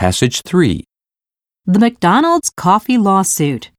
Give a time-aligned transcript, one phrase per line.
[0.00, 0.82] Passage 3.
[1.66, 3.70] The McDonald's Coffee Lawsuit.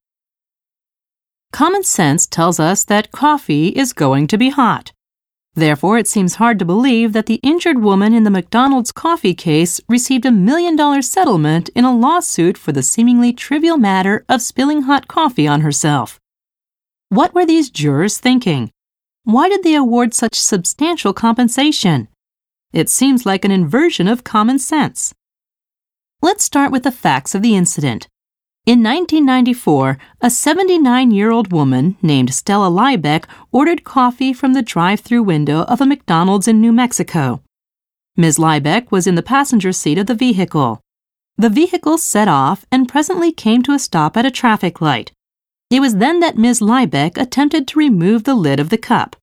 [1.51, 4.91] Common sense tells us that coffee is going to be hot.
[5.55, 9.81] Therefore, it seems hard to believe that the injured woman in the McDonald's coffee case
[9.89, 14.83] received a million dollar settlement in a lawsuit for the seemingly trivial matter of spilling
[14.83, 16.19] hot coffee on herself.
[17.09, 18.69] What were these jurors thinking?
[19.23, 22.09] Why did they award such substantial compensation?
[22.73, 25.15] It seems like an inversion of common sense.
[26.23, 28.07] Let's start with the facts of the incident.
[28.67, 34.99] In 1994, a 79 year old woman named Stella Liebeck ordered coffee from the drive
[34.99, 37.41] through window of a McDonald's in New Mexico.
[38.15, 38.37] Ms.
[38.37, 40.79] Liebeck was in the passenger seat of the vehicle.
[41.37, 45.11] The vehicle set off and presently came to a stop at a traffic light.
[45.71, 46.61] It was then that Ms.
[46.61, 49.15] Liebeck attempted to remove the lid of the cup.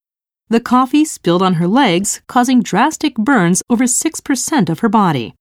[0.48, 5.36] The coffee spilled on her legs, causing drastic burns over 6% of her body.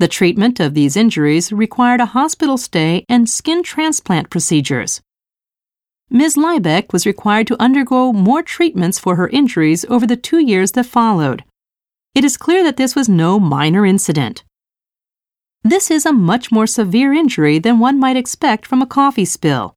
[0.00, 5.02] The treatment of these injuries required a hospital stay and skin transplant procedures.
[6.08, 6.38] Ms.
[6.38, 10.86] Liebeck was required to undergo more treatments for her injuries over the two years that
[10.86, 11.44] followed.
[12.14, 14.42] It is clear that this was no minor incident.
[15.62, 19.74] This is a much more severe injury than one might expect from a coffee spill.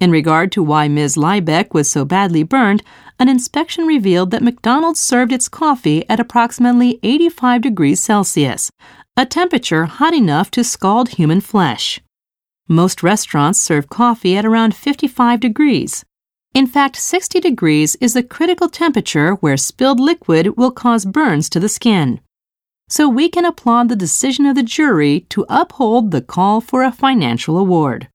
[0.00, 1.18] In regard to why Ms.
[1.18, 2.82] Liebeck was so badly burned,
[3.18, 8.70] an inspection revealed that McDonald's served its coffee at approximately 85 degrees Celsius,
[9.20, 12.00] a temperature hot enough to scald human flesh.
[12.66, 16.06] Most restaurants serve coffee at around 55 degrees.
[16.54, 21.60] In fact, 60 degrees is the critical temperature where spilled liquid will cause burns to
[21.60, 22.22] the skin.
[22.88, 26.90] So we can applaud the decision of the jury to uphold the call for a
[26.90, 28.08] financial award.